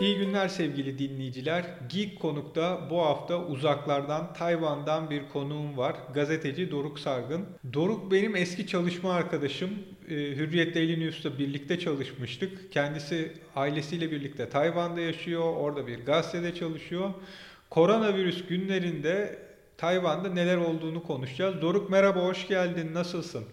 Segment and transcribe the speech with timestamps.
[0.00, 1.64] İyi günler sevgili dinleyiciler.
[1.88, 5.96] Geek Konuk'ta bu hafta uzaklardan Tayvan'dan bir konuğum var.
[6.14, 7.46] Gazeteci Doruk Sargın.
[7.72, 9.70] Doruk benim eski çalışma arkadaşım.
[10.08, 12.72] Ee, Hürriyet Daily News'ta birlikte çalışmıştık.
[12.72, 15.56] Kendisi ailesiyle birlikte Tayvan'da yaşıyor.
[15.56, 17.10] Orada bir gazetede çalışıyor.
[17.70, 19.38] Koronavirüs günlerinde
[19.76, 21.62] Tayvan'da neler olduğunu konuşacağız.
[21.62, 22.94] Doruk merhaba, hoş geldin.
[22.94, 23.44] Nasılsın?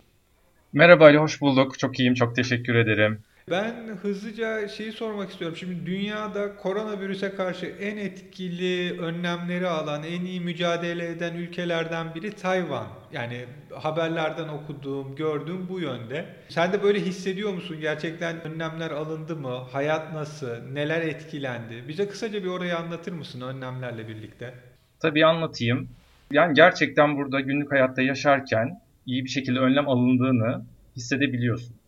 [0.74, 1.80] Merhaba Ali, hoş bulduk.
[1.80, 3.20] Çok iyiyim, çok teşekkür ederim.
[3.50, 5.58] Ben hızlıca şeyi sormak istiyorum.
[5.58, 12.88] Şimdi dünyada koronavirüse karşı en etkili önlemleri alan, en iyi mücadele eden ülkelerden biri Tayvan.
[13.12, 16.26] Yani haberlerden okuduğum, gördüğüm bu yönde.
[16.50, 17.78] Sen de böyle hissediyor musun?
[17.82, 19.58] Gerçekten önlemler alındı mı?
[19.72, 20.48] Hayat nasıl?
[20.74, 21.84] Neler etkilendi?
[21.88, 24.54] Bize kısaca bir orayı anlatır mısın önlemlerle birlikte?
[25.00, 25.90] Tabii anlatayım.
[26.32, 30.66] Yani gerçekten burada günlük hayatta yaşarken iyi bir şekilde önlem alındığını
[30.96, 31.83] hissedebiliyorsun.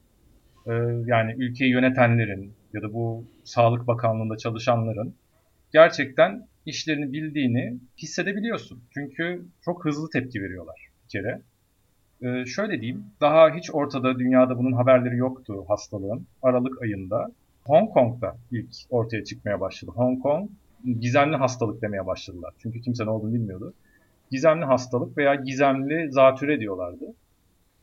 [0.68, 0.72] Ee,
[1.06, 5.16] yani ülkeyi yönetenlerin ya da bu Sağlık Bakanlığı'nda çalışanların
[5.74, 8.84] gerçekten işlerini bildiğini hissedebiliyorsun.
[8.94, 11.42] Çünkü çok hızlı tepki veriyorlar bir kere.
[12.22, 16.28] Ee, şöyle diyeyim, daha hiç ortada dünyada bunun haberleri yoktu hastalığın.
[16.42, 17.32] Aralık ayında
[17.66, 19.92] Hong Kong'da ilk ortaya çıkmaya başladı.
[19.96, 20.50] Hong Kong
[21.00, 22.54] gizemli hastalık demeye başladılar.
[22.60, 23.74] Çünkü kimse ne olduğunu bilmiyordu.
[24.32, 27.14] Gizemli hastalık veya gizemli zatüre diyorlardı.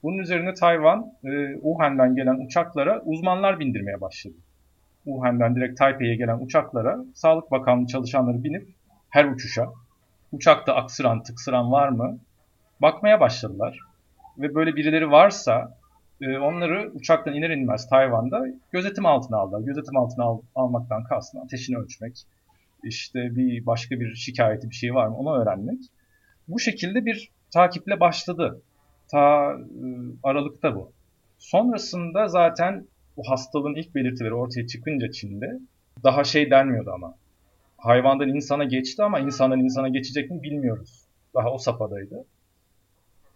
[0.03, 4.35] Bunun üzerine Tayvan, e, Wuhan'dan gelen uçaklara uzmanlar bindirmeye başladı.
[5.05, 8.69] Wuhan'dan direkt Taipei'ye gelen uçaklara Sağlık Bakanlığı çalışanları binip
[9.11, 9.69] her uçuşa
[10.33, 12.19] uçakta aksıran tıksıran var mı
[12.83, 13.79] bakmaya başladılar.
[14.39, 15.79] Ve böyle birileri varsa
[16.21, 19.61] e, onları uçaktan iner inmez Tayvan'da gözetim altına aldılar.
[19.61, 22.23] Gözetim altına al, almaktan kastım ateşini ölçmek,
[22.83, 25.79] işte bir başka bir şikayeti bir şey var mı onu öğrenmek.
[26.49, 28.63] Bu şekilde bir takiple başladı
[29.13, 29.87] ta e,
[30.23, 30.93] Aralık'ta bu.
[31.39, 35.59] Sonrasında zaten bu hastalığın ilk belirtileri ortaya çıkınca Çin'de
[36.05, 37.15] daha şey denmiyordu ama.
[37.79, 41.05] Hayvandan insana geçti ama insandan insana geçecek mi bilmiyoruz.
[41.35, 42.25] Daha o safhadaydı.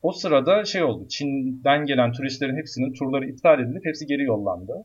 [0.03, 1.09] O sırada şey oldu.
[1.09, 4.84] Çin'den gelen turistlerin hepsinin turları iptal edilip hepsi geri yollandı.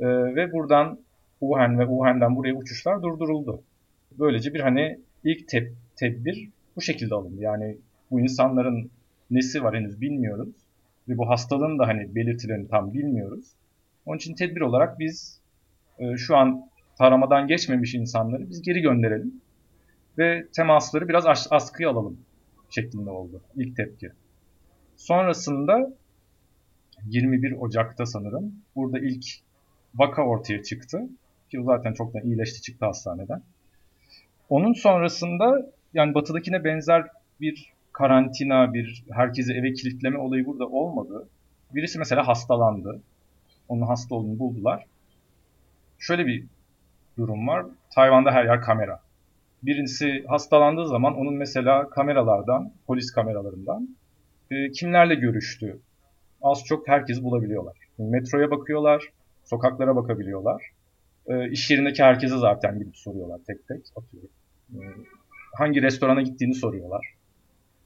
[0.00, 0.98] Ee, ve buradan
[1.40, 3.62] Wuhan ve Wuhan'dan buraya uçuşlar durduruldu.
[4.18, 7.42] Böylece bir hani ilk tep tedbir bu şekilde alındı.
[7.42, 7.76] Yani
[8.10, 8.90] bu insanların
[9.34, 10.54] nesi var henüz bilmiyoruz.
[11.08, 13.46] Ve bu hastalığın da hani belirtilerini tam bilmiyoruz.
[14.06, 15.40] Onun için tedbir olarak biz
[15.98, 19.40] e, şu an taramadan geçmemiş insanları biz geri gönderelim.
[20.18, 22.20] Ve temasları biraz as askıya alalım
[22.70, 24.10] şeklinde oldu ilk tepki.
[24.96, 25.92] Sonrasında
[27.06, 29.24] 21 Ocak'ta sanırım burada ilk
[29.94, 31.00] vaka ortaya çıktı.
[31.50, 33.42] Ki o zaten çoktan iyileşti çıktı hastaneden.
[34.48, 37.06] Onun sonrasında yani batıdakine benzer
[37.40, 41.28] bir karantina, bir herkesi eve kilitleme olayı burada olmadı.
[41.74, 43.00] Birisi mesela hastalandı.
[43.68, 44.84] Onun hasta olduğunu buldular.
[45.98, 46.44] Şöyle bir
[47.18, 47.66] durum var.
[47.94, 49.00] Tayvan'da her yer kamera.
[49.62, 53.88] Birincisi hastalandığı zaman onun mesela kameralardan, polis kameralarından
[54.50, 55.80] e, kimlerle görüştü
[56.42, 57.76] az çok herkes bulabiliyorlar.
[57.98, 59.02] Metroya bakıyorlar,
[59.44, 60.70] sokaklara bakabiliyorlar.
[61.26, 64.30] E, iş yerindeki herkese zaten gidip soruyorlar tek tek atıyorum.
[64.74, 64.78] E,
[65.58, 67.14] hangi restorana gittiğini soruyorlar.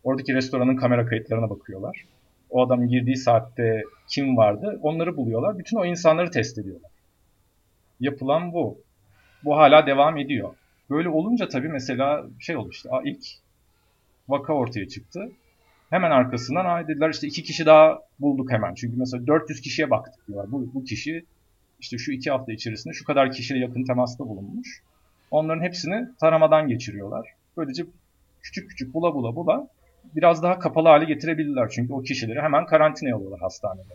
[0.07, 2.05] Oradaki restoranın kamera kayıtlarına bakıyorlar.
[2.51, 5.59] O adamın girdiği saatte kim vardı onları buluyorlar.
[5.59, 6.91] Bütün o insanları test ediyorlar.
[8.01, 8.79] Yapılan bu.
[9.45, 10.55] Bu hala devam ediyor.
[10.91, 13.25] Böyle olunca tabii mesela şey oldu işte ilk
[14.29, 15.33] vaka ortaya çıktı.
[15.91, 18.75] Hemen arkasından ay dediler işte iki kişi daha bulduk hemen.
[18.75, 20.53] Çünkü mesela 400 kişiye baktık diyorlar.
[20.53, 21.25] Bu, bu kişi
[21.81, 24.83] işte şu iki hafta içerisinde şu kadar kişiyle yakın temasta bulunmuş.
[25.31, 27.29] Onların hepsini taramadan geçiriyorlar.
[27.57, 27.85] Böylece
[28.43, 29.69] küçük küçük bula bula bula
[30.15, 31.69] biraz daha kapalı hale getirebilirler.
[31.75, 33.95] Çünkü o kişileri hemen karantinaya alıyorlar hastanede.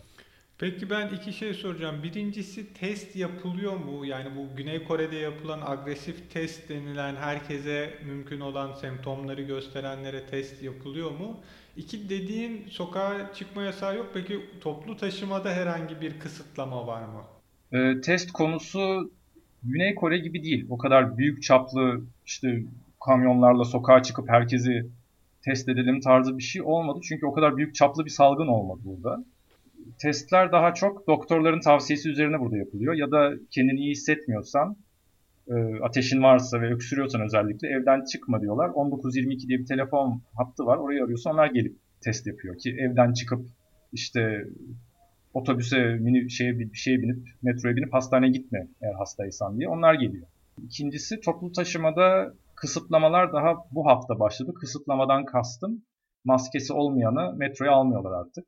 [0.58, 2.02] Peki ben iki şey soracağım.
[2.02, 4.06] Birincisi test yapılıyor mu?
[4.06, 11.10] Yani bu Güney Kore'de yapılan agresif test denilen herkese mümkün olan semptomları gösterenlere test yapılıyor
[11.10, 11.40] mu?
[11.76, 14.10] İki dediğin sokağa çıkma yasağı yok.
[14.14, 17.22] Peki toplu taşımada herhangi bir kısıtlama var mı?
[17.78, 19.10] E, test konusu
[19.62, 20.66] Güney Kore gibi değil.
[20.70, 22.62] O kadar büyük çaplı işte
[23.06, 24.86] kamyonlarla sokağa çıkıp herkesi
[25.44, 27.00] test edelim tarzı bir şey olmadı.
[27.02, 29.24] Çünkü o kadar büyük çaplı bir salgın olmadı burada.
[29.98, 32.94] Testler daha çok doktorların tavsiyesi üzerine burada yapılıyor.
[32.94, 34.76] Ya da kendini iyi hissetmiyorsan,
[35.48, 38.70] e, ateşin varsa ve öksürüyorsan özellikle evden çıkma diyorlar.
[38.74, 40.76] 1922 diye bir telefon hattı var.
[40.76, 43.46] Orayı arıyorsun onlar gelip test yapıyor ki evden çıkıp
[43.92, 44.44] işte
[45.34, 50.26] otobüse mini şeye bir şeye binip metroya binip hastaneye gitme eğer hastaysan diye onlar geliyor.
[50.64, 54.54] İkincisi toplu taşımada Kısıtlamalar daha bu hafta başladı.
[54.60, 55.82] Kısıtlamadan kastım
[56.24, 58.44] maskesi olmayanı metroya almıyorlar artık.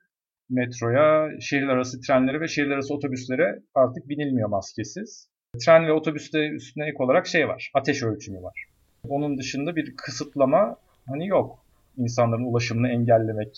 [0.50, 5.28] Metroya, şehirler arası trenlere ve şehirler arası otobüslere artık binilmiyor maskesiz.
[5.64, 7.70] Tren ve otobüste üstüne ek olarak şey var.
[7.74, 8.64] Ateş ölçümü var.
[9.08, 10.76] Onun dışında bir kısıtlama
[11.06, 11.58] hani yok.
[11.96, 13.56] İnsanların ulaşımını engellemek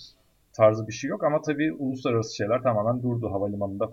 [0.52, 1.24] tarzı bir şey yok.
[1.24, 3.92] Ama tabii uluslararası şeyler tamamen durdu havalimanında.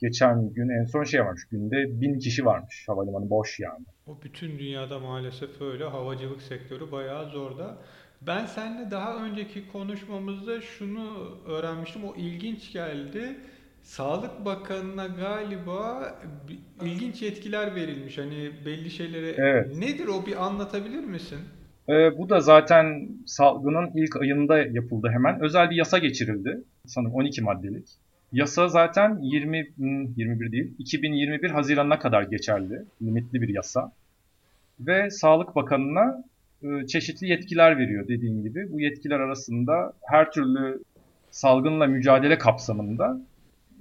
[0.00, 1.44] Geçen gün en son şey varmış.
[1.50, 2.84] Günde bin kişi varmış.
[2.88, 3.84] Havalimanı boş yani.
[4.06, 5.84] O bütün dünyada maalesef öyle.
[5.84, 7.78] Havacılık sektörü bayağı zorda.
[8.26, 12.04] Ben seninle daha önceki konuşmamızda şunu öğrenmiştim.
[12.04, 13.36] O ilginç geldi.
[13.82, 16.14] Sağlık Bakanı'na galiba
[16.82, 18.18] ilginç yetkiler verilmiş.
[18.18, 19.34] Hani belli şeylere.
[19.38, 19.76] Evet.
[19.76, 21.38] Nedir o bir anlatabilir misin?
[21.88, 25.40] Ee, bu da zaten salgının ilk ayında yapıldı hemen.
[25.40, 26.64] Özel bir yasa geçirildi.
[26.86, 27.88] Sanırım 12 maddelik.
[28.32, 32.84] Yasa zaten 20 21 hmm, değil, 2021 Haziran'a kadar geçerli.
[33.02, 33.92] Limitli bir yasa.
[34.80, 36.24] Ve Sağlık Bakanı'na
[36.62, 38.72] e, çeşitli yetkiler veriyor dediğim gibi.
[38.72, 40.82] Bu yetkiler arasında her türlü
[41.30, 43.20] salgınla mücadele kapsamında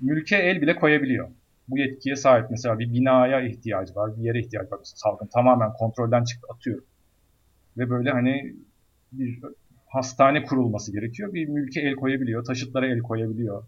[0.01, 1.29] mülke el bile koyabiliyor.
[1.67, 4.79] Bu yetkiye sahip mesela bir binaya ihtiyacı var, bir yere ihtiyacı var.
[4.83, 6.85] Salgın tamamen kontrolden çıktı atıyorum.
[7.77, 8.55] Ve böyle hani
[9.11, 9.39] bir
[9.87, 11.33] hastane kurulması gerekiyor.
[11.33, 13.63] Bir mülke el koyabiliyor, taşıtlara el koyabiliyor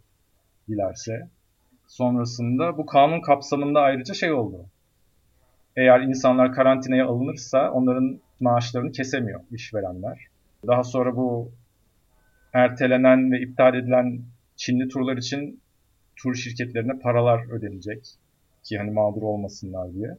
[0.70, 1.30] dilerse.
[1.88, 4.66] Sonrasında bu kanun kapsamında ayrıca şey oldu.
[5.76, 10.28] Eğer insanlar karantinaya alınırsa onların maaşlarını kesemiyor işverenler.
[10.68, 11.52] Daha sonra bu
[12.54, 14.22] ertelenen ve iptal edilen
[14.56, 15.62] Çinli turlar için
[16.16, 18.16] tur şirketlerine paralar ödenecek
[18.64, 20.18] ki hani mağdur olmasınlar diye.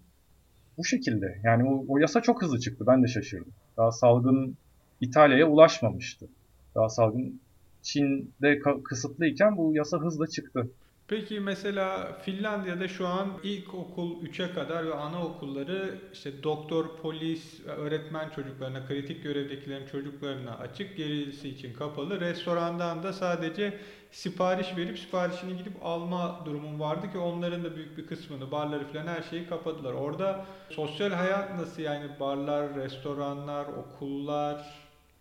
[0.78, 1.40] Bu şekilde.
[1.44, 2.84] Yani o, o yasa çok hızlı çıktı.
[2.86, 3.52] Ben de şaşırdım.
[3.76, 4.56] Daha salgın
[5.00, 6.28] İtalya'ya ulaşmamıştı.
[6.74, 7.40] Daha salgın
[7.82, 10.68] Çin'de kısıtlıyken bu yasa hızla çıktı.
[11.08, 18.86] Peki mesela Finlandiya'da şu an ilkokul 3'e kadar ve anaokulları işte doktor, polis, öğretmen çocuklarına,
[18.86, 22.20] kritik görevdekilerin çocuklarına açık, gerisi için kapalı.
[22.20, 23.78] Restorandan da sadece
[24.10, 29.06] sipariş verip siparişini gidip alma durumum vardı ki onların da büyük bir kısmını, barları falan
[29.06, 29.92] her şeyi kapadılar.
[29.92, 34.66] Orada sosyal hayat nasıl yani barlar, restoranlar, okullar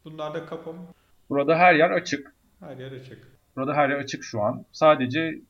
[0.06, 0.77] bunlar da kapalı
[1.29, 2.33] Burada her yer açık.
[2.59, 3.39] Her yer açık.
[3.56, 4.65] Burada her yer açık şu an.
[4.71, 5.41] Sadece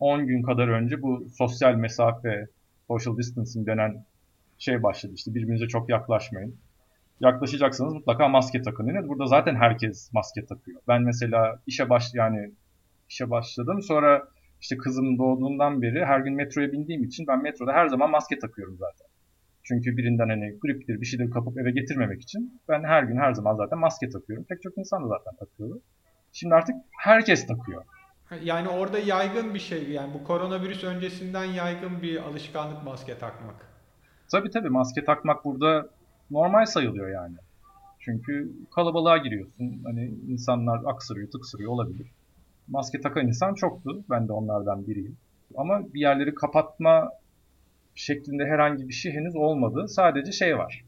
[0.00, 2.46] 10 gün kadar önce bu sosyal mesafe,
[2.88, 4.04] social distancing denen
[4.58, 5.12] şey başladı.
[5.16, 6.56] İşte birbirinize çok yaklaşmayın.
[7.20, 8.86] Yaklaşacaksanız mutlaka maske takın.
[8.86, 10.80] Yani burada zaten herkes maske takıyor.
[10.88, 12.52] Ben mesela işe baş yani
[13.08, 13.82] işe başladım.
[13.82, 14.28] Sonra
[14.60, 18.76] işte kızım doğduğundan beri her gün metroya bindiğim için ben metroda her zaman maske takıyorum
[18.78, 19.06] zaten.
[19.62, 23.56] Çünkü birinden hani griptir bir şeyleri kapıp eve getirmemek için ben her gün her zaman
[23.56, 24.44] zaten maske takıyorum.
[24.48, 25.82] Pek çok insan da zaten takıyordu.
[26.32, 27.84] Şimdi artık herkes takıyor.
[28.42, 33.66] Yani orada yaygın bir şey yani bu koronavirüs öncesinden yaygın bir alışkanlık maske takmak.
[34.30, 35.88] Tabii tabii maske takmak burada
[36.30, 37.36] normal sayılıyor yani.
[38.00, 39.82] Çünkü kalabalığa giriyorsun.
[39.84, 42.06] Hani insanlar aksırıyor, tıksırıyor olabilir.
[42.68, 44.04] Maske takan insan çoktu.
[44.10, 45.16] Ben de onlardan biriyim.
[45.56, 47.10] Ama bir yerleri kapatma
[47.94, 49.88] şeklinde herhangi bir şey henüz olmadı.
[49.88, 50.84] Sadece şey var.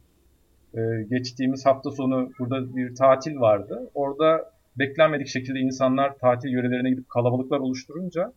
[0.75, 0.81] Ee,
[1.11, 3.91] geçtiğimiz hafta sonu burada bir tatil vardı.
[3.95, 8.33] Orada beklenmedik şekilde insanlar tatil yörelerine gidip kalabalıklar oluşturunca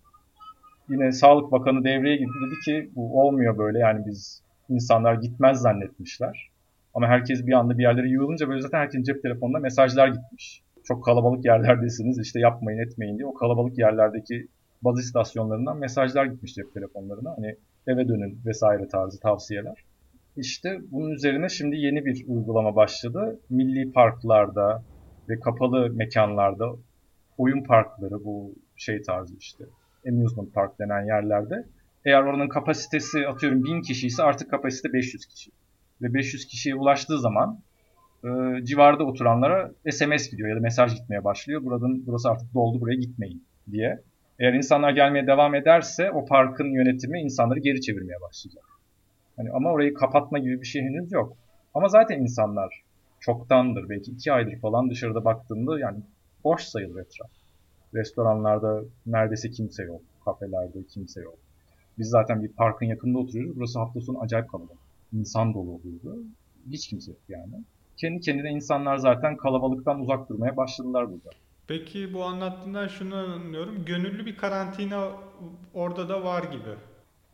[0.89, 6.49] yine Sağlık Bakanı devreye girdi dedi ki bu olmuyor böyle yani biz insanlar gitmez zannetmişler.
[6.93, 10.61] Ama herkes bir anda bir yerlere yığılınca böyle zaten herkesin cep telefonuna mesajlar gitmiş.
[10.83, 14.47] Çok kalabalık yerlerdesiniz işte yapmayın etmeyin diye o kalabalık yerlerdeki
[14.81, 17.33] baz istasyonlarından mesajlar gitmiş cep telefonlarına.
[17.37, 17.55] Hani
[17.87, 19.83] eve dönün vesaire tarzı tavsiyeler.
[20.37, 23.39] İşte bunun üzerine şimdi yeni bir uygulama başladı.
[23.49, 24.83] Milli parklarda,
[25.29, 26.75] ve kapalı mekanlarda
[27.37, 29.63] oyun parkları bu şey tarzı işte
[30.07, 31.65] amusement park denen yerlerde
[32.05, 35.51] eğer oranın kapasitesi atıyorum 1000 kişi ise artık kapasite 500 kişi.
[36.01, 37.59] Ve 500 kişiye ulaştığı zaman
[38.23, 38.29] e,
[38.63, 41.63] civarda oturanlara SMS gidiyor ya da mesaj gitmeye başlıyor.
[41.63, 43.99] Buradan burası artık doldu buraya gitmeyin diye.
[44.39, 48.63] Eğer insanlar gelmeye devam ederse o parkın yönetimi insanları geri çevirmeye başlayacak.
[49.37, 51.37] Hani ama orayı kapatma gibi bir şey henüz yok.
[51.73, 52.81] Ama zaten insanlar
[53.19, 55.99] çoktandır belki iki aydır falan dışarıda baktığımda yani
[56.43, 57.29] boş sayılır etraf.
[57.93, 60.01] Restoranlarda neredeyse kimse yok.
[60.25, 61.37] Kafelerde kimse yok.
[61.97, 63.55] Biz zaten bir parkın yakında oturuyoruz.
[63.55, 64.79] Burası hafta sonu acayip kalabalık.
[65.13, 66.23] İnsan dolu oluyordu.
[66.69, 67.63] Hiç kimse yok yani.
[67.97, 71.29] Kendi kendine insanlar zaten kalabalıktan uzak durmaya başladılar burada.
[71.67, 73.85] Peki bu anlattığından şunu anlıyorum.
[73.85, 75.11] Gönüllü bir karantina
[75.73, 76.69] orada da var gibi.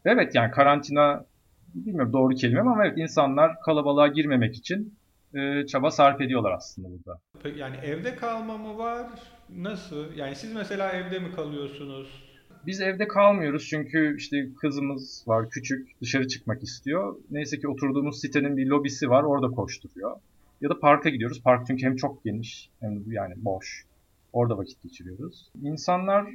[0.06, 1.26] Evet yani karantina
[1.74, 4.98] bilmiyorum doğru kelime ama evet insanlar kalabalığa girmemek için
[5.34, 7.20] e, çaba sarf ediyorlar aslında burada.
[7.58, 9.08] Yani evde kalma mı var?
[9.50, 10.16] Nasıl?
[10.16, 12.24] Yani siz mesela evde mi kalıyorsunuz?
[12.66, 17.16] Biz evde kalmıyoruz çünkü işte kızımız var küçük dışarı çıkmak istiyor.
[17.32, 20.18] Neyse ki oturduğumuz sitenin bir lobisi var orada koşturuyor.
[20.62, 21.42] Ya da parka gidiyoruz.
[21.44, 23.86] Park çünkü hem çok geniş hem de yani boş.
[24.34, 25.52] Orada vakit geçiriyoruz.
[25.62, 26.28] İnsanlar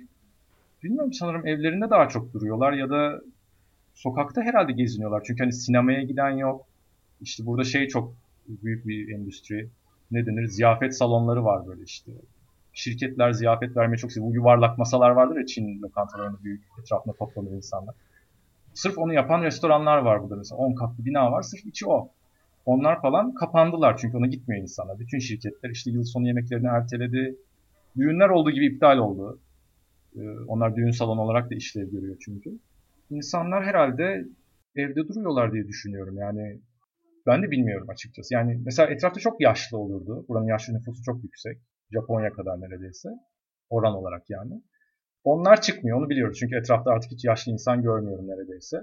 [0.82, 3.20] bilmiyorum sanırım evlerinde daha çok duruyorlar ya da
[3.94, 5.22] sokakta herhalde geziniyorlar.
[5.26, 6.66] Çünkü hani sinemaya giden yok.
[7.20, 8.14] İşte burada şey çok
[8.62, 9.68] büyük bir endüstri.
[10.10, 10.46] Ne denir?
[10.46, 12.12] Ziyafet salonları var böyle işte.
[12.72, 14.30] Şirketler ziyafet vermeyi çok seviyor.
[14.30, 17.94] Bu yuvarlak masalar vardır ya Çin lokantalarında büyük etrafında toplanır insanlar.
[18.74, 20.58] Sırf onu yapan restoranlar var burada mesela.
[20.58, 21.42] 10 katlı bina var.
[21.42, 22.10] Sırf içi o.
[22.66, 24.98] Onlar falan kapandılar çünkü ona gitmiyor insanlar.
[24.98, 27.36] Bütün şirketler işte yıl sonu yemeklerini erteledi.
[27.96, 29.38] Düğünler olduğu gibi iptal oldu.
[30.16, 32.58] Ee, onlar düğün salonu olarak da işlev görüyor çünkü.
[33.10, 34.24] İnsanlar herhalde
[34.76, 36.18] evde duruyorlar diye düşünüyorum.
[36.18, 36.60] Yani
[37.28, 38.34] ben de bilmiyorum açıkçası.
[38.34, 40.24] Yani mesela etrafta çok yaşlı olurdu.
[40.28, 41.58] Buranın yaşlı nüfusu çok yüksek.
[41.92, 43.08] Japonya kadar neredeyse.
[43.70, 44.62] Oran olarak yani.
[45.24, 46.36] Onlar çıkmıyor onu biliyoruz.
[46.40, 48.76] Çünkü etrafta artık hiç yaşlı insan görmüyorum neredeyse.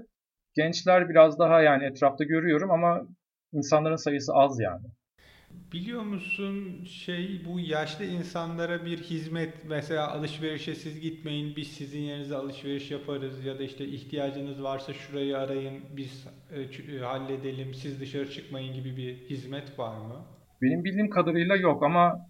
[0.54, 3.08] Gençler biraz daha yani etrafta görüyorum ama
[3.52, 4.86] insanların sayısı az yani.
[5.72, 12.36] Biliyor musun şey bu yaşlı insanlara bir hizmet mesela alışverişe siz gitmeyin biz sizin yerinize
[12.36, 16.60] alışveriş yaparız ya da işte ihtiyacınız varsa şurayı arayın biz e,
[16.96, 20.24] e, halledelim siz dışarı çıkmayın gibi bir hizmet var mı?
[20.62, 22.26] Benim bildiğim kadarıyla yok ama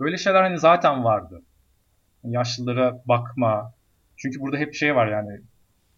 [0.00, 1.42] böyle şeyler hani zaten vardı.
[2.24, 3.74] Yaşlılara bakma.
[4.16, 5.40] Çünkü burada hep şey var yani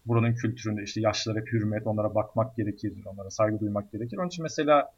[0.05, 4.17] buranın kültüründe işte yaşlılara hep hürmet, onlara bakmak gerekir, onlara saygı duymak gerekir.
[4.17, 4.89] Onun için mesela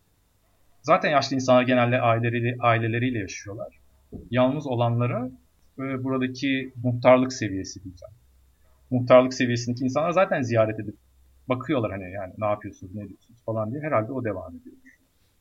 [0.85, 3.79] zaten yaşlı insanlar genelde aileleriyle, aileleriyle yaşıyorlar.
[4.31, 5.29] Yalnız olanlara
[5.79, 8.13] e, buradaki muhtarlık seviyesi diyeceğim.
[8.91, 10.95] Muhtarlık seviyesindeki insanlar zaten ziyaret edip
[11.49, 14.75] bakıyorlar hani yani ne yapıyorsunuz, ne diyorsunuz falan diye herhalde o devam ediyor.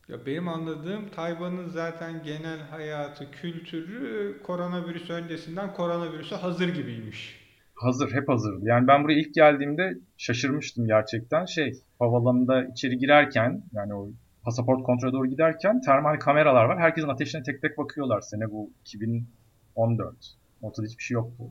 [0.08, 7.44] Ya benim anladığım Tayvan'ın zaten genel hayatı, kültürü koronavirüs öncesinden koronavirüse hazır gibiymiş.
[7.74, 8.60] Hazır, hep hazırdı.
[8.62, 11.44] Yani ben buraya ilk geldiğimde şaşırmıştım gerçekten.
[11.44, 14.08] Şey, havalanında içeri girerken yani o
[14.44, 16.78] pasaport kontrole doğru giderken termal kameralar var.
[16.78, 18.20] Herkesin ateşine tek tek bakıyorlar.
[18.20, 20.16] Sene bu 2014.
[20.62, 21.44] Ortada hiçbir şey yoktu.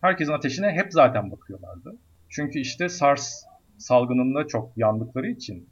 [0.00, 1.96] Herkesin ateşine hep zaten bakıyorlardı.
[2.28, 3.44] Çünkü işte SARS
[3.78, 5.68] salgınında çok yandıkları için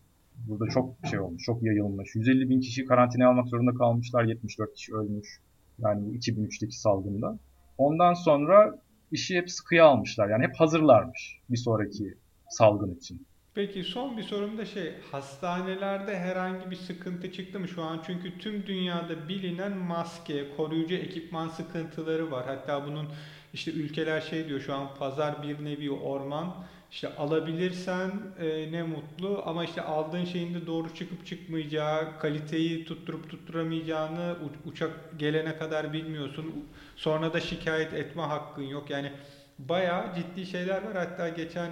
[0.49, 2.15] burada çok şey olmuş, çok yayılmış.
[2.15, 5.41] 150 bin kişi karantinaya almak zorunda kalmışlar, 74 kişi ölmüş.
[5.79, 7.39] Yani bu 2003'teki salgında.
[7.79, 8.79] Ondan sonra
[9.13, 10.29] işi hep sıkıya almışlar.
[10.29, 12.15] Yani hep hazırlarmış bir sonraki
[12.49, 13.27] salgın için.
[13.55, 18.03] Peki son bir sorum da şey, hastanelerde herhangi bir sıkıntı çıktı mı şu an?
[18.07, 22.47] Çünkü tüm dünyada bilinen maske, koruyucu ekipman sıkıntıları var.
[22.47, 23.09] Hatta bunun
[23.55, 26.55] işte ülkeler şey diyor şu an pazar bir nevi orman.
[26.91, 33.31] İşte alabilirsen e, ne mutlu ama işte aldığın şeyin de doğru çıkıp çıkmayacağı, kaliteyi tutturup
[33.31, 36.69] tutturamayacağını uçak gelene kadar bilmiyorsun.
[36.97, 38.91] Sonra da şikayet etme hakkın yok.
[38.91, 39.13] Yani
[39.59, 40.97] bayağı ciddi şeyler var.
[40.97, 41.71] Hatta geçen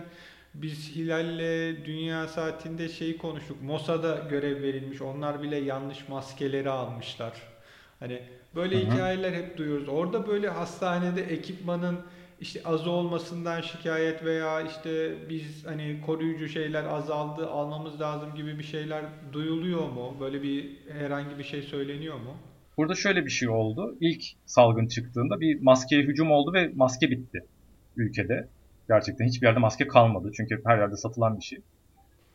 [0.63, 3.63] biz Hilal'le Dünya Saati'nde şeyi konuştuk.
[3.63, 5.03] Mossad'a görev verilmiş.
[5.03, 7.33] Onlar bile yanlış maskeleri almışlar.
[8.01, 8.23] Hani
[8.55, 8.93] böyle Hı-hı.
[8.93, 9.89] hikayeler hep duyuyoruz.
[9.89, 11.99] Orada böyle hastanede ekipmanın
[12.41, 18.65] işte az olmasından şikayet veya işte biz hani koruyucu şeyler azaldı almamız lazım gibi bir
[18.65, 20.17] şeyler duyuluyor mu?
[20.21, 22.37] Böyle bir herhangi bir şey söyleniyor mu?
[22.77, 23.97] Burada şöyle bir şey oldu.
[24.01, 27.47] İlk salgın çıktığında bir maskeye hücum oldu ve maske bitti
[27.97, 28.49] ülkede.
[28.89, 30.31] Gerçekten hiçbir yerde maske kalmadı.
[30.37, 31.59] Çünkü her yerde satılan bir şey.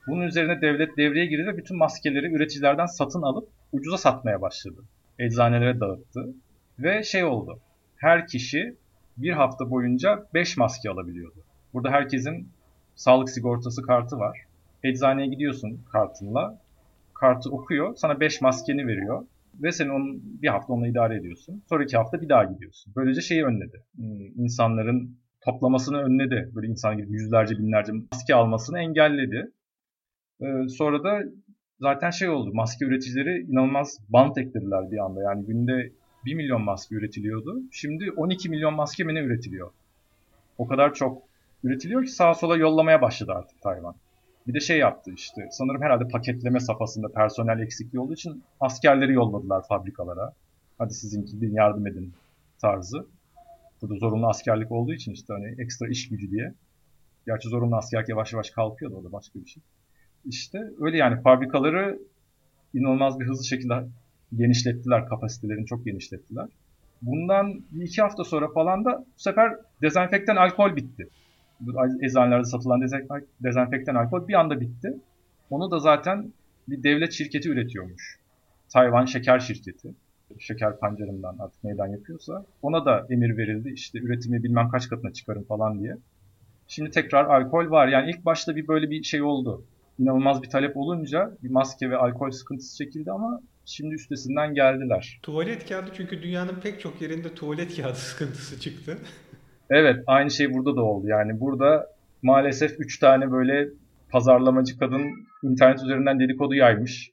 [0.08, 4.82] Bunun üzerine devlet devreye girdi ve bütün maskeleri üreticilerden satın alıp ucuza satmaya başladı.
[5.20, 6.34] Eczanelere dağıttı.
[6.80, 7.60] Ve şey oldu.
[7.98, 8.76] Her kişi
[9.18, 11.44] bir hafta boyunca 5 maske alabiliyordu.
[11.74, 12.50] Burada herkesin
[12.96, 14.38] sağlık sigortası kartı var.
[14.84, 16.62] Eczaneye gidiyorsun kartınla.
[17.14, 17.96] Kartı okuyor.
[17.96, 19.26] Sana 5 maskeni veriyor.
[19.62, 21.64] Ve sen onun bir hafta onunla idare ediyorsun.
[21.70, 22.94] Sonraki hafta bir daha gidiyorsun.
[22.96, 23.84] Böylece şeyi önledi.
[23.96, 26.52] Hmm, insanların toplamasını önledi.
[26.56, 29.52] Böyle insan gibi yüzlerce binlerce maske almasını engelledi.
[30.42, 31.20] Ee, sonra da
[31.80, 32.52] zaten şey oldu.
[32.54, 35.22] Maske üreticileri inanılmaz bant eklediler bir anda.
[35.24, 35.92] Yani günde
[36.26, 37.62] 1 milyon maske üretiliyordu.
[37.72, 39.72] Şimdi 12 milyon maske mi ne üretiliyor?
[40.58, 41.24] O kadar çok
[41.64, 43.96] üretiliyor ki sağa sola yollamaya başladı artık Tayvan.
[44.48, 49.68] Bir de şey yaptı işte sanırım herhalde paketleme safhasında personel eksikliği olduğu için askerleri yolladılar
[49.68, 50.34] fabrikalara.
[50.78, 52.14] Hadi sizinki yardım edin
[52.62, 53.08] tarzı.
[53.82, 56.54] Burada zorunlu askerlik olduğu için işte hani ekstra iş gücü diye.
[57.26, 59.64] Gerçi zorunlu askerlik yavaş yavaş kalkıyordu o da başka bir şey.
[60.26, 62.00] İşte öyle yani fabrikaları
[62.74, 63.74] inanılmaz bir hızlı şekilde
[64.36, 66.48] genişlettiler, kapasitelerini çok genişlettiler.
[67.02, 71.08] Bundan bir iki hafta sonra falan da bu sefer dezenfektan alkol bitti.
[72.02, 72.82] Eczanelerde satılan
[73.44, 74.94] dezenfektan alkol bir anda bitti.
[75.50, 76.34] Onu da zaten
[76.68, 78.20] bir devlet şirketi üretiyormuş.
[78.70, 79.96] Tayvan Şeker Şirketi.
[80.40, 82.46] Şeker pancarından artık neyden yapıyorsa.
[82.62, 85.98] Ona da emir verildi işte üretimi bilmem kaç katına çıkarın falan diye.
[86.68, 87.88] Şimdi tekrar alkol var.
[87.88, 89.66] Yani ilk başta bir böyle bir şey oldu.
[90.00, 95.20] İnanılmaz bir talep olunca bir maske ve alkol sıkıntısı çekildi ama Şimdi üstesinden geldiler.
[95.24, 98.98] Tuvalet kağıdı çünkü dünyanın pek çok yerinde tuvalet kağıdı sıkıntısı çıktı.
[99.70, 101.08] evet aynı şey burada da oldu.
[101.08, 101.88] Yani burada
[102.22, 103.70] maalesef 3 tane böyle
[104.10, 107.12] pazarlamacı kadın internet üzerinden dedikodu yaymış.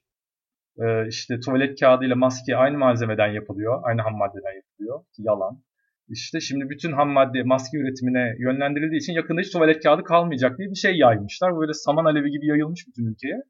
[0.79, 3.79] Ee, işte tuvalet kağıdı ile maske aynı malzemeden yapılıyor.
[3.83, 5.03] Aynı ham maddeden yapılıyor.
[5.17, 5.61] Yalan.
[6.09, 10.69] İşte şimdi bütün ham madde maske üretimine yönlendirildiği için yakında hiç tuvalet kağıdı kalmayacak diye
[10.69, 11.57] bir şey yaymışlar.
[11.59, 13.41] Böyle saman alevi gibi yayılmış bütün ülkeye.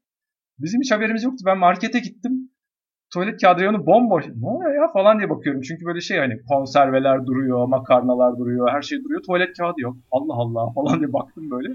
[0.58, 1.44] Bizim hiç haberimiz yoktu.
[1.46, 2.50] Ben markete gittim.
[3.12, 4.24] Tuvalet kağıdı reyonu bomboş.
[4.26, 5.62] Ne oluyor ya falan diye bakıyorum.
[5.62, 9.22] Çünkü böyle şey hani konserveler duruyor, makarnalar duruyor, her şey duruyor.
[9.26, 9.96] Tuvalet kağıdı yok.
[10.10, 11.68] Allah Allah falan diye baktım böyle.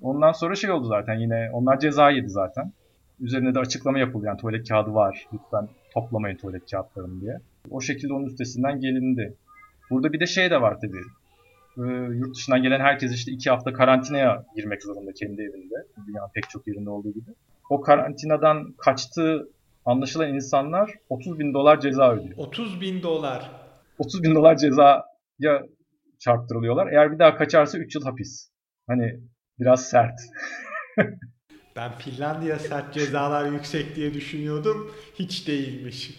[0.00, 1.50] Ondan sonra şey oldu zaten yine.
[1.52, 2.72] Onlar ceza yedi zaten.
[3.22, 4.26] Üzerine de açıklama yapıldı.
[4.26, 5.26] Yani tuvalet kağıdı var.
[5.32, 7.40] Lütfen toplamayın tuvalet kağıtlarını diye.
[7.70, 9.34] O şekilde onun üstesinden gelindi.
[9.90, 11.02] Burada bir de şey de var tabii.
[11.78, 15.74] Ee, yurt dışından gelen herkes işte iki hafta karantinaya girmek zorunda kendi evinde.
[16.06, 17.30] Dünyanın pek çok yerinde olduğu gibi.
[17.70, 19.48] O karantinadan kaçtığı
[19.84, 22.34] anlaşılan insanlar 30 bin dolar ceza ödüyor.
[22.36, 23.50] 30 bin dolar.
[23.98, 25.66] 30 bin dolar cezaya
[26.18, 26.86] çarptırılıyorlar.
[26.86, 28.50] Eğer bir daha kaçarsa 3 yıl hapis.
[28.86, 29.20] Hani
[29.58, 30.20] biraz sert.
[31.76, 34.90] ben Finlandiya sert cezalar yüksek diye düşünüyordum.
[35.14, 36.10] Hiç değilmiş.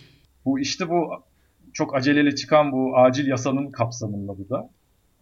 [0.46, 1.24] Bu işte bu
[1.74, 4.70] çok aceleyle çıkan bu acil yasanın kapsamında bu da.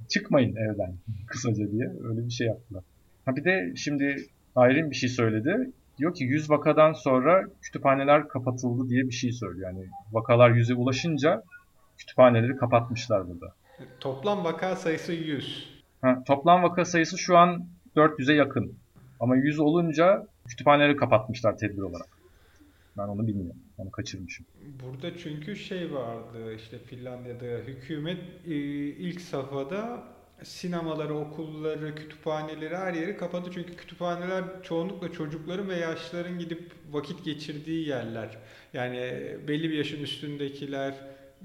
[0.09, 0.95] Çıkmayın evden
[1.27, 2.83] kısaca diye öyle bir şey yaptılar.
[3.25, 5.71] Ha bir de şimdi Ayrin bir şey söyledi.
[5.97, 9.69] Diyor ki 100 vakadan sonra kütüphaneler kapatıldı diye bir şey söylüyor.
[9.73, 11.43] Yani vakalar 100'e ulaşınca
[11.97, 13.53] kütüphaneleri kapatmışlar burada.
[13.99, 15.69] Toplam vaka sayısı 100.
[16.01, 18.80] Ha, toplam vaka sayısı şu an 400'e yakın.
[19.21, 22.07] Ama 100 olunca kütüphaneleri kapatmışlar tedbir olarak.
[22.97, 23.61] Ben onu bilmiyorum.
[23.77, 24.45] Onu kaçırmışım.
[24.83, 28.53] Burada çünkü şey vardı işte Finlandiya'da hükümet e,
[28.87, 30.03] ilk safhada
[30.43, 33.49] sinemaları, okulları, kütüphaneleri her yeri kapadı.
[33.53, 38.37] Çünkü kütüphaneler çoğunlukla çocukların ve yaşlıların gidip vakit geçirdiği yerler.
[38.73, 38.97] Yani
[39.47, 40.93] belli bir yaşın üstündekiler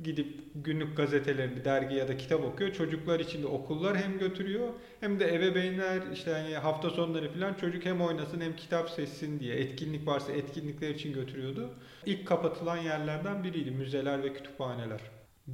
[0.05, 2.73] gidip günlük gazetelerini, dergi ya da kitap okuyor.
[2.73, 4.69] Çocuklar için de okullar hem götürüyor
[5.00, 9.57] hem de ebeveynler işte yani hafta sonları falan çocuk hem oynasın hem kitap seçsin diye
[9.57, 11.71] etkinlik varsa etkinlikler için götürüyordu.
[12.06, 15.00] İlk kapatılan yerlerden biriydi müzeler ve kütüphaneler.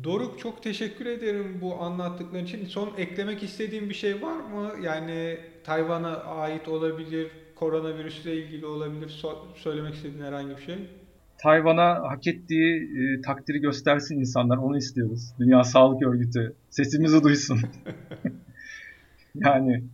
[0.05, 2.67] Doruk çok teşekkür ederim bu anlattıkların için.
[2.67, 4.73] Son eklemek istediğim bir şey var mı?
[4.83, 9.09] Yani Tayvan'a ait olabilir, koronavirüsle ilgili olabilir.
[9.23, 10.77] So- söylemek istediğin herhangi bir şey?
[11.43, 14.57] Tayvan'a hak ettiği e, takdiri göstersin insanlar.
[14.57, 15.35] Onu istiyoruz.
[15.39, 17.61] Dünya Sağlık Örgütü sesimizi duysun.
[19.35, 19.85] yani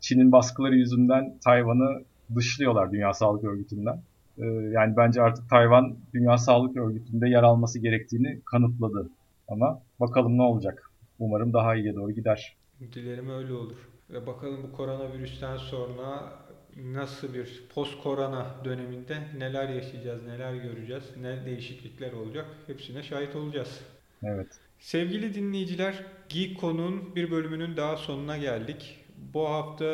[0.00, 2.04] Çin'in baskıları yüzünden Tayvan'ı
[2.36, 4.02] dışlıyorlar Dünya Sağlık Örgütü'nden.
[4.38, 9.10] E, yani bence artık Tayvan Dünya Sağlık Örgütü'nde yer alması gerektiğini kanıtladı.
[9.48, 10.90] Ama bakalım ne olacak.
[11.18, 12.56] Umarım daha iyiye doğru gider.
[12.94, 13.76] Dilerim öyle olur.
[14.10, 16.32] Ve bakalım bu koronavirüsten sonra
[16.76, 23.80] nasıl bir post korona döneminde neler yaşayacağız, neler göreceğiz, ne değişiklikler olacak hepsine şahit olacağız.
[24.22, 24.60] Evet.
[24.78, 29.04] Sevgili dinleyiciler, Geek Konu'nun bir bölümünün daha sonuna geldik.
[29.34, 29.84] Bu hafta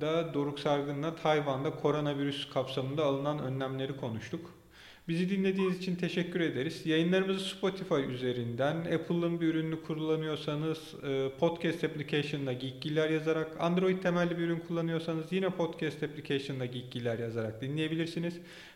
[0.00, 4.54] da Doruk Sargın'la Tayvan'da koronavirüs kapsamında alınan önlemleri konuştuk.
[5.08, 6.86] Bizi dinlediğiniz için teşekkür ederiz.
[6.86, 14.42] Yayınlarımızı Spotify üzerinden, Apple'ın bir ürünü kullanıyorsanız e, podcast application'da Geekgiler yazarak, Android temelli bir
[14.42, 18.34] ürün kullanıyorsanız yine podcast application'da Geekgiler yazarak dinleyebilirsiniz.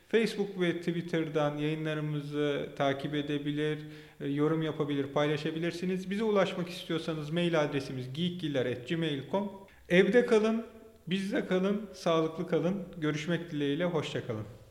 [0.09, 3.79] Facebook ve Twitter'dan yayınlarımızı takip edebilir,
[4.21, 6.11] e, yorum yapabilir, paylaşabilirsiniz.
[6.11, 9.53] Bize ulaşmak istiyorsanız mail adresimiz geekgiler.gmail.com
[9.89, 10.67] Evde kalın,
[11.07, 12.83] bizde kalın, sağlıklı kalın.
[12.97, 14.62] Görüşmek dileğiyle, hoşçakalın.